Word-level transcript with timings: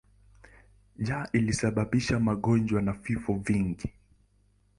Njaa 0.97 1.27
ilisababisha 1.33 2.19
magonjwa 2.19 2.81
na 2.81 2.91
vifo 2.91 3.33
vingi. 3.33 3.93